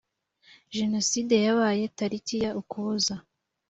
[0.75, 3.15] jenoside yabaye tariki ya ukuboza